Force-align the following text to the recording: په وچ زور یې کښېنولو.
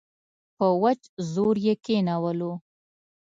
په 0.57 0.67
وچ 0.81 1.01
زور 1.33 1.55
یې 1.65 1.73
کښېنولو. 1.85 2.51